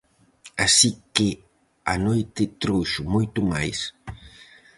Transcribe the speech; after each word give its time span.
Así 0.65 0.89
que 1.15 1.29
a 1.93 1.95
noite 2.07 2.43
trouxo 2.63 3.01
moito 3.13 3.39
máis. 3.51 3.79